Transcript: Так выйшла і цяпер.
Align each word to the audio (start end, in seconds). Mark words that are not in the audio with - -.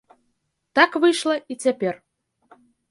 Так 0.79 0.91
выйшла 1.03 1.35
і 1.51 1.61
цяпер. 1.67 1.93